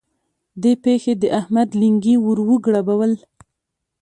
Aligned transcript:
دې 0.61 0.73
پېښې 0.83 1.13
د 1.17 1.23
احمد 1.39 1.69
لېنګي 1.79 2.15
ور 2.25 2.39
وګړبول. 2.49 3.13